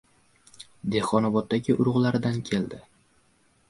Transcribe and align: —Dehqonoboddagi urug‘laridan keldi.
—Dehqonoboddagi 0.95 1.79
urug‘laridan 1.81 2.45
keldi. 2.53 2.85